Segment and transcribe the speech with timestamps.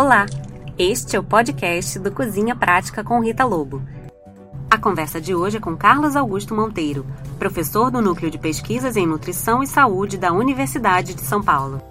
[0.00, 0.24] Olá!
[0.78, 3.82] Este é o podcast do Cozinha Prática com Rita Lobo.
[4.70, 7.04] A conversa de hoje é com Carlos Augusto Monteiro,
[7.38, 11.82] professor do Núcleo de Pesquisas em Nutrição e Saúde da Universidade de São Paulo.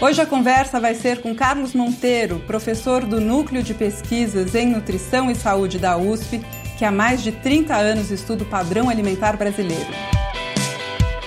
[0.00, 5.30] Hoje a conversa vai ser com Carlos Monteiro, professor do Núcleo de Pesquisas em Nutrição
[5.30, 6.40] e Saúde da USP,
[6.78, 10.17] que há mais de 30 anos estuda o padrão alimentar brasileiro.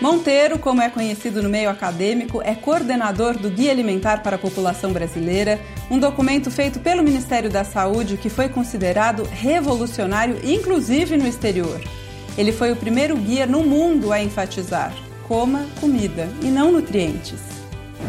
[0.00, 4.92] Monteiro, como é conhecido no meio acadêmico, é coordenador do Guia Alimentar para a População
[4.92, 5.58] Brasileira,
[5.90, 11.80] um documento feito pelo Ministério da Saúde que foi considerado revolucionário, inclusive no exterior.
[12.36, 14.92] Ele foi o primeiro guia no mundo a enfatizar:
[15.26, 17.40] coma comida e não nutrientes.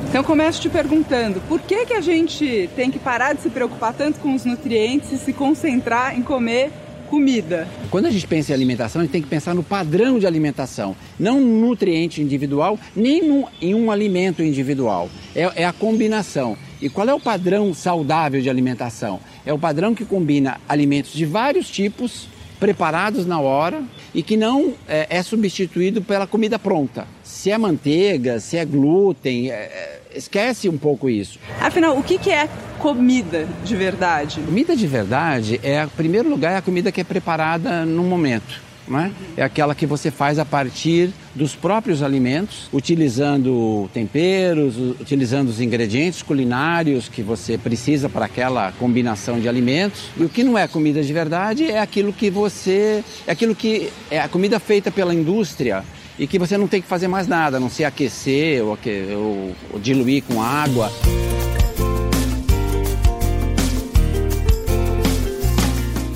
[0.09, 3.93] Então começo te perguntando, por que, que a gente tem que parar de se preocupar
[3.93, 6.70] tanto com os nutrientes e se concentrar em comer
[7.07, 7.67] comida.
[7.89, 10.95] Quando a gente pensa em alimentação, a gente tem que pensar no padrão de alimentação,
[11.20, 15.09] não no nutriente individual, nem no, em um alimento individual.
[15.35, 16.57] É, é a combinação.
[16.81, 19.20] E qual é o padrão saudável de alimentação?
[19.45, 22.27] É o padrão que combina alimentos de vários tipos,
[22.59, 27.07] preparados na hora e que não é, é substituído pela comida pronta.
[27.23, 29.87] Se é manteiga, se é glúten, é, é
[30.18, 31.40] esquece um pouco isso.
[31.62, 34.41] Afinal, o que, que é comida de verdade?
[34.41, 38.68] Comida de verdade é, em primeiro lugar, é a comida que é preparada no momento.
[38.88, 39.12] Não é?
[39.35, 46.21] é aquela que você faz a partir dos próprios alimentos, utilizando temperos, utilizando os ingredientes
[46.21, 50.10] culinários que você precisa para aquela combinação de alimentos.
[50.15, 53.91] E o que não é comida de verdade é aquilo que você, é aquilo que
[54.10, 55.84] é a comida feita pela indústria
[56.20, 58.77] e que você não tem que fazer mais nada, a não se aquecer ou,
[59.15, 60.91] ou, ou diluir com água.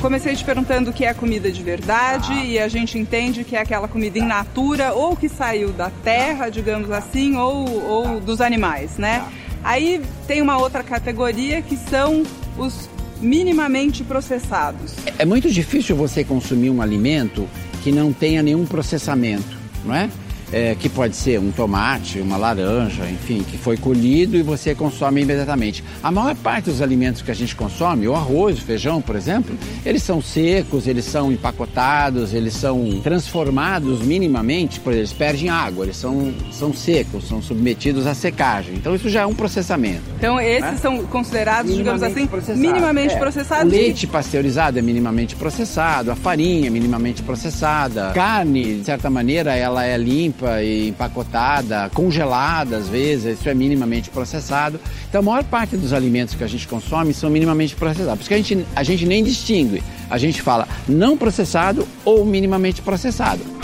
[0.01, 2.43] Comecei te perguntando o que é comida de verdade ah.
[2.43, 6.49] e a gente entende que é aquela comida in natura ou que saiu da terra,
[6.49, 9.23] digamos assim, ou, ou dos animais, né?
[9.63, 12.23] Aí tem uma outra categoria que são
[12.57, 12.89] os
[13.21, 14.95] minimamente processados.
[15.19, 17.47] É muito difícil você consumir um alimento
[17.83, 20.09] que não tenha nenhum processamento não é?
[20.51, 20.75] É?
[20.75, 25.83] que pode ser um tomate, uma laranja, enfim, que foi colhido e você consome imediatamente.
[26.03, 29.55] A maior parte dos alimentos que a gente consome, o arroz, o feijão, por exemplo,
[29.85, 35.97] eles são secos, eles são empacotados, eles são transformados minimamente, por eles perdem água, eles
[35.97, 38.75] são, são secos, são submetidos à secagem.
[38.75, 40.01] Então isso já é um processamento.
[40.17, 40.77] Então esses né?
[40.77, 43.17] são considerados, digamos assim, minimamente é.
[43.17, 43.71] processados.
[43.71, 49.55] O leite pasteurizado é minimamente processado, a farinha é minimamente processada, carne, de certa maneira,
[49.55, 54.79] ela é limpa e empacotada, congelada às vezes, isso é minimamente processado.
[55.07, 58.13] Então a maior parte dos alimentos que a gente consome são minimamente processados.
[58.13, 59.83] Por isso que a gente, a gente nem distingue.
[60.09, 63.60] A gente fala não processado ou minimamente processado.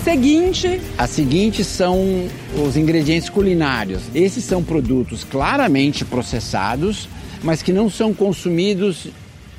[0.00, 0.80] Seguinte.
[0.96, 2.28] A seguinte são
[2.66, 4.02] os ingredientes culinários.
[4.14, 7.08] Esses são produtos claramente processados,
[7.42, 9.08] mas que não são consumidos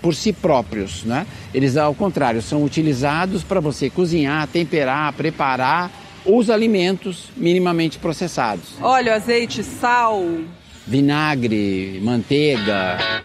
[0.01, 1.28] por si próprios, né?
[1.53, 5.91] Eles, ao contrário, são utilizados para você cozinhar, temperar, preparar
[6.25, 8.74] os alimentos minimamente processados.
[8.81, 10.24] Óleo, azeite, sal,
[10.88, 13.24] vinagre, manteiga.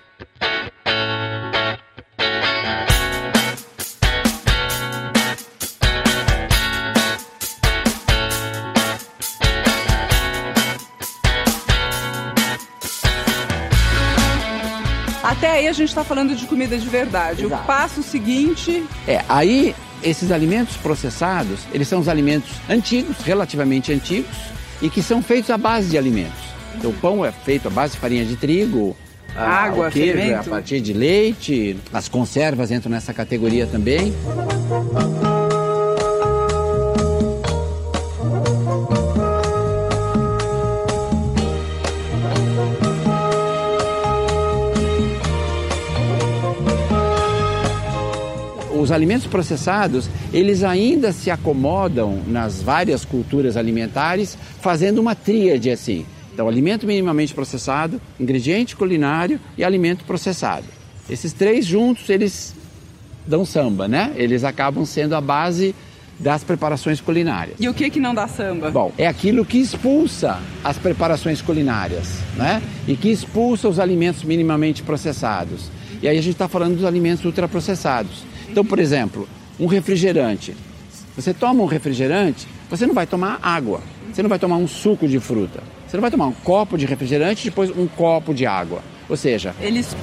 [15.36, 17.44] Até aí a gente está falando de comida de verdade.
[17.44, 17.62] Exato.
[17.62, 18.84] O passo seguinte.
[19.06, 24.36] É, aí esses alimentos processados, eles são os alimentos antigos, relativamente antigos,
[24.80, 26.46] e que são feitos à base de alimentos.
[26.76, 28.96] Então, o pão é feito à base de farinha de trigo,
[29.34, 34.14] água, o queijo é a partir de leite, as conservas entram nessa categoria também.
[48.96, 56.04] Alimentos processados, eles ainda se acomodam nas várias culturas alimentares, fazendo uma tríade assim.
[56.32, 60.66] Então, alimento minimamente processado, ingrediente culinário e alimento processado.
[61.08, 62.54] Esses três juntos, eles
[63.26, 64.12] dão samba, né?
[64.16, 65.75] Eles acabam sendo a base
[66.19, 67.56] das preparações culinárias.
[67.60, 68.70] E o que que não dá samba?
[68.70, 72.62] Bom, é aquilo que expulsa as preparações culinárias, né?
[72.88, 75.70] E que expulsa os alimentos minimamente processados.
[76.02, 78.25] E aí a gente está falando dos alimentos ultraprocessados.
[78.48, 79.28] Então, por exemplo,
[79.58, 80.54] um refrigerante.
[81.16, 83.81] Você toma um refrigerante, você não vai tomar água,
[84.12, 85.62] você não vai tomar um suco de fruta.
[85.87, 88.82] Você não vai tomar um copo de refrigerante e depois um copo de água.
[89.08, 89.54] Ou seja,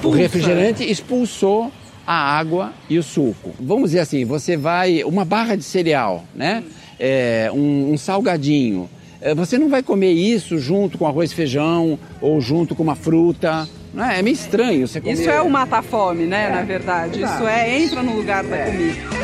[0.02, 1.70] o refrigerante expulsou
[2.06, 3.54] a água e o suco.
[3.60, 6.64] Vamos dizer assim, você vai uma barra de cereal, né?
[6.98, 8.88] É, um, um salgadinho.
[9.20, 12.94] É, você não vai comer isso junto com arroz e feijão ou junto com uma
[12.94, 13.68] fruta.
[13.96, 14.18] É?
[14.18, 15.14] é meio estranho você comer.
[15.14, 16.48] Isso é o matar-fome, né?
[16.48, 17.22] É, na verdade.
[17.22, 17.42] Exato.
[17.42, 18.64] Isso é entra no lugar da é.
[18.66, 19.23] comida.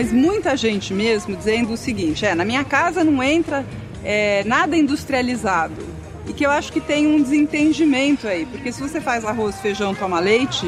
[0.00, 3.66] Mas muita gente mesmo dizendo o seguinte: é, na minha casa não entra
[4.02, 5.74] é, nada industrializado.
[6.26, 9.94] E que eu acho que tem um desentendimento aí, porque se você faz arroz, feijão,
[9.94, 10.66] toma leite,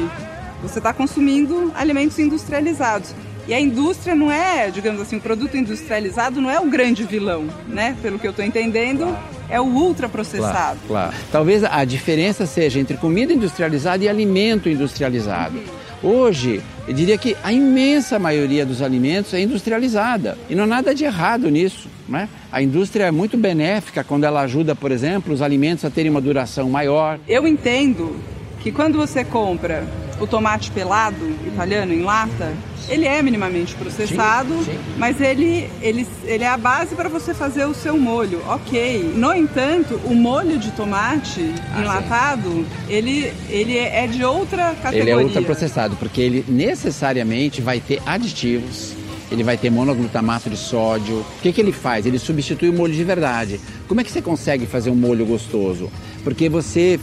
[0.61, 3.15] você está consumindo alimentos industrializados.
[3.47, 7.47] E a indústria não é, digamos assim, o produto industrializado não é o grande vilão,
[7.67, 7.97] né?
[8.03, 9.17] Pelo que eu estou entendendo,
[9.49, 10.79] é o ultraprocessado.
[10.87, 11.13] Claro, claro.
[11.31, 15.57] Talvez a diferença seja entre comida industrializada e alimento industrializado.
[15.57, 16.21] Uhum.
[16.21, 20.93] Hoje, eu diria que a imensa maioria dos alimentos é industrializada e não há nada
[20.93, 21.87] de errado nisso.
[22.07, 22.27] Né?
[22.51, 26.19] A indústria é muito benéfica quando ela ajuda, por exemplo, os alimentos a terem uma
[26.19, 27.19] duração maior.
[27.27, 28.17] Eu entendo
[28.59, 29.87] que quando você compra
[30.19, 32.53] o tomate pelado italiano em lata,
[32.89, 34.79] ele é minimamente processado, sim, sim.
[34.97, 39.13] mas ele, ele, ele é a base para você fazer o seu molho, ok.
[39.15, 42.65] No entanto, o molho de tomate ah, enlatado, sim.
[42.89, 45.01] ele, ele é de outra categoria.
[45.01, 48.93] Ele é ultraprocessado, porque ele necessariamente vai ter aditivos,
[49.31, 51.19] ele vai ter monoglutamato de sódio.
[51.19, 52.05] O que, que ele faz?
[52.05, 53.59] Ele substitui o molho de verdade.
[53.87, 55.89] Como é que você consegue fazer um molho gostoso?
[56.23, 56.99] Porque você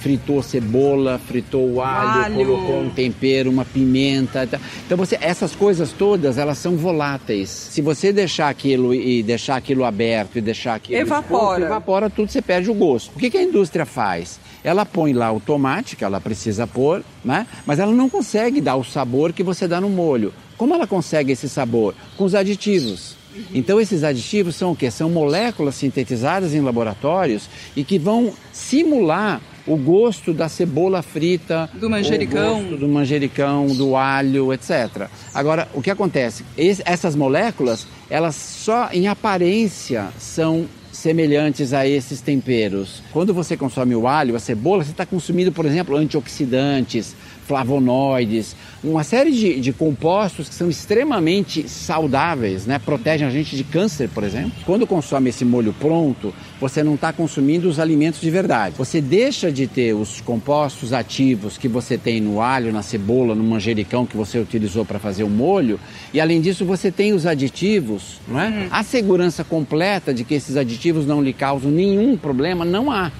[0.00, 4.46] fritou cebola, fritou o alho, alho, colocou um tempero, uma pimenta.
[4.46, 4.60] Tá?
[4.86, 7.48] Então você, essas coisas todas, elas são voláteis.
[7.48, 12.30] Se você deixar aquilo e deixar aquilo aberto e deixar aquilo evapora, exposto, evapora tudo,
[12.30, 13.14] você perde o gosto.
[13.14, 14.38] O que, que a indústria faz?
[14.62, 17.46] Ela põe lá o tomate que ela precisa pôr, né?
[17.66, 20.32] Mas ela não consegue dar o sabor que você dá no molho.
[20.56, 21.94] Como ela consegue esse sabor?
[22.16, 23.16] Com os aditivos.
[23.54, 24.90] Então esses aditivos são o que?
[24.90, 31.88] São moléculas sintetizadas em laboratórios e que vão simular o gosto da cebola frita, do
[31.90, 35.08] manjericão, do manjericão, do alho, etc.
[35.34, 36.44] Agora, o que acontece?
[36.84, 40.66] essas moléculas, elas só em aparência são
[40.98, 43.02] semelhantes a esses temperos.
[43.12, 47.14] Quando você consome o alho, a cebola, você está consumindo, por exemplo, antioxidantes,
[47.48, 48.54] flavonoides,
[48.84, 52.78] uma série de, de, compostos que são extremamente saudáveis, né?
[52.78, 54.52] protegem a gente de câncer, por exemplo.
[54.66, 58.74] Quando consome esse molho pronto, você não está consumindo os alimentos de verdade.
[58.76, 63.42] Você deixa de ter os compostos ativos que você tem no alho, na cebola, no
[63.42, 65.80] manjericão que você utilizou para fazer o molho,
[66.12, 68.48] e além disso você tem os aditivos, não é?
[68.48, 68.68] Uhum.
[68.70, 73.10] A segurança completa de que esses aditivos não lhe causam nenhum problema não há.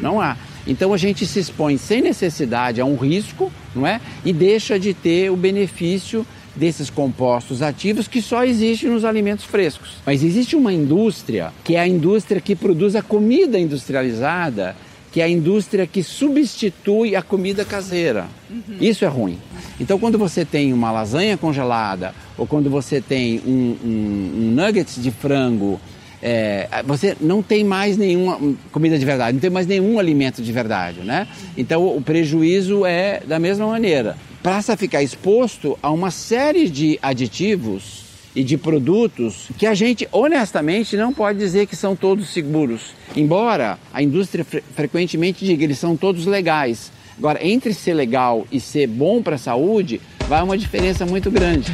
[0.00, 0.36] Não há.
[0.66, 4.00] Então a gente se expõe sem necessidade a um risco, não é?
[4.24, 6.26] E deixa de ter o benefício
[6.56, 9.98] desses compostos ativos que só existem nos alimentos frescos.
[10.04, 14.74] Mas existe uma indústria, que é a indústria que produz a comida industrializada,
[15.12, 18.26] que é a indústria que substitui a comida caseira.
[18.50, 18.76] Uhum.
[18.80, 19.38] Isso é ruim.
[19.78, 25.02] Então, quando você tem uma lasanha congelada, ou quando você tem um, um, um nuggets
[25.02, 25.80] de frango
[26.22, 28.38] é, você não tem mais nenhuma
[28.72, 31.26] comida de verdade, não tem mais nenhum alimento de verdade, né?
[31.56, 34.16] Então o prejuízo é da mesma maneira.
[34.42, 38.04] Passa a ficar exposto a uma série de aditivos
[38.34, 42.94] e de produtos que a gente honestamente não pode dizer que são todos seguros.
[43.16, 46.92] Embora a indústria fre frequentemente diga que eles são todos legais.
[47.18, 51.72] Agora, entre ser legal e ser bom para a saúde, vai uma diferença muito grande.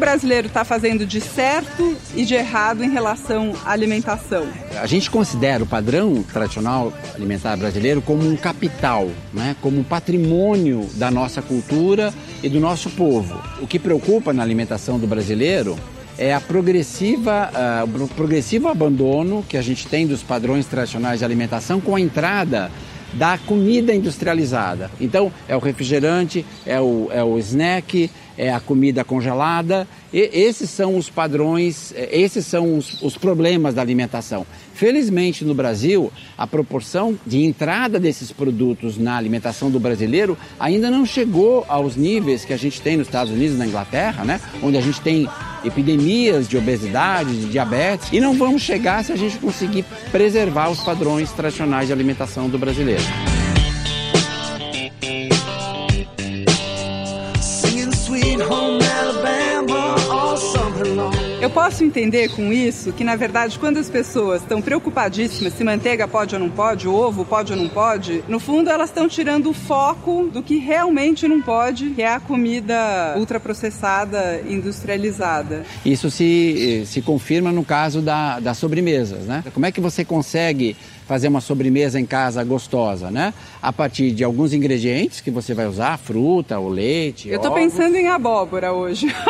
[0.00, 4.48] Brasileiro está fazendo de certo e de errado em relação à alimentação?
[4.80, 9.54] A gente considera o padrão tradicional alimentar brasileiro como um capital, né?
[9.60, 13.40] como um patrimônio da nossa cultura e do nosso povo.
[13.60, 15.78] O que preocupa na alimentação do brasileiro
[16.18, 17.50] é a progressiva,
[17.86, 22.00] uh, o progressivo abandono que a gente tem dos padrões tradicionais de alimentação com a
[22.00, 22.70] entrada
[23.12, 24.90] da comida industrializada.
[25.00, 29.86] Então, é o refrigerante, é o, é o snack, é a comida congelada.
[30.10, 34.46] E esses são os padrões, é, esses são os, os problemas da alimentação.
[34.72, 41.04] Felizmente no Brasil, a proporção de entrada desses produtos na alimentação do brasileiro ainda não
[41.04, 44.40] chegou aos níveis que a gente tem nos Estados Unidos na Inglaterra, né?
[44.62, 45.28] onde a gente tem
[45.62, 50.80] epidemias de obesidade, de diabetes, e não vamos chegar se a gente conseguir preservar os
[50.80, 53.04] padrões tradicionais de alimentação do brasileiro.
[61.50, 66.06] Eu posso entender com isso que, na verdade, quando as pessoas estão preocupadíssimas se manteiga
[66.06, 69.52] pode ou não pode, ovo pode ou não pode, no fundo elas estão tirando o
[69.52, 75.64] foco do que realmente não pode, que é a comida ultraprocessada, industrializada.
[75.84, 79.42] Isso se, se confirma no caso da, das sobremesas, né?
[79.52, 80.76] Como é que você consegue
[81.10, 83.34] fazer uma sobremesa em casa gostosa, né?
[83.60, 87.28] A partir de alguns ingredientes que você vai usar, fruta, o leite.
[87.28, 89.12] Eu estou pensando em abóbora hoje.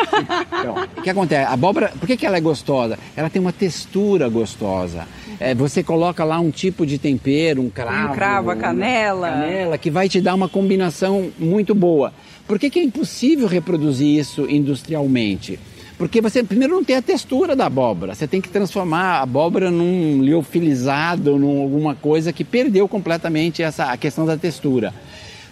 [0.60, 1.46] Então, o que acontece?
[1.46, 2.98] A abóbora, que, que ela é gostosa?
[3.16, 5.06] Ela tem uma textura gostosa.
[5.38, 8.12] É, você coloca lá um tipo de tempero, um cravo.
[8.12, 9.30] Um cravo, a canela.
[9.30, 12.12] Canela, que vai te dar uma combinação muito boa.
[12.48, 15.58] Por que, que é impossível reproduzir isso industrialmente?
[15.96, 19.70] Porque você primeiro não tem a textura da abóbora, você tem que transformar a abóbora
[19.70, 24.94] num liofilizado, num alguma coisa que perdeu completamente essa a questão da textura.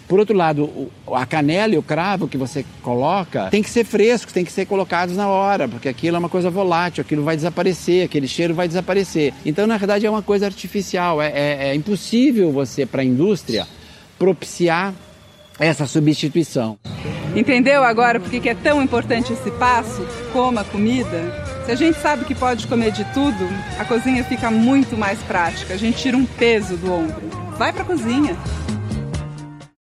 [0.09, 4.33] Por outro lado, a canela e o cravo que você coloca tem que ser frescos,
[4.33, 8.05] tem que ser colocados na hora, porque aquilo é uma coisa volátil, aquilo vai desaparecer,
[8.05, 9.35] aquele cheiro vai desaparecer.
[9.45, 11.21] Então, na verdade, é uma coisa artificial.
[11.21, 13.67] É, é, é impossível você, para a indústria,
[14.17, 14.95] propiciar
[15.59, 16.79] essa substituição.
[17.35, 20.03] Entendeu agora por que é tão importante esse passo?
[20.33, 21.45] Coma comida.
[21.67, 23.47] Se a gente sabe que pode comer de tudo,
[23.77, 25.75] a cozinha fica muito mais prática.
[25.75, 27.29] A gente tira um peso do ombro.
[27.59, 28.35] Vai para a cozinha.